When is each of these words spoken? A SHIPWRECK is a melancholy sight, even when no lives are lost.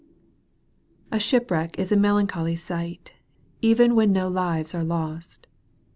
A 1.11 1.19
SHIPWRECK 1.19 1.77
is 1.77 1.91
a 1.91 1.95
melancholy 1.95 2.55
sight, 2.55 3.13
even 3.61 3.93
when 3.93 4.11
no 4.11 4.29
lives 4.29 4.73
are 4.73 4.83
lost. 4.83 5.45